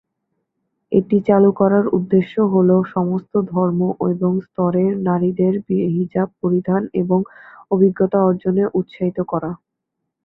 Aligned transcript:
এটি 0.91 1.17
চালু 1.27 1.49
করার 1.59 1.85
উদ্দেশ্য 1.97 2.35
হলো, 2.53 2.75
সমস্ত 2.95 3.33
ধর্ম 3.51 3.81
এবং 4.07 4.31
স্তরের 4.45 4.91
নারীদের 5.07 5.53
হিজাব 5.95 6.29
পরিধান 6.41 6.81
এবং 7.01 7.19
অভিজ্ঞতা 7.71 8.19
অর্জনে 8.29 8.63
উৎসাহিত 8.79 9.17
করা। 9.31 9.51